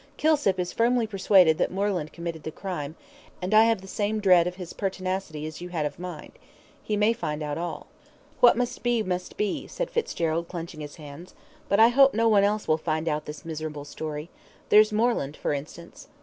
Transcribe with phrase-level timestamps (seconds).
[0.17, 2.95] "Kilsip is firmly persuaded that Moreland committed the crime,
[3.39, 6.31] and I have the same dread of his pertinacity as you had of mine.
[6.81, 7.85] He may find out all."
[8.39, 11.35] "What must be, must be," said Fitzgerald, clenching his hands.
[11.69, 14.31] "But I hope no one else will find out this miserable story.
[14.69, 16.07] There's Moreland, for instance."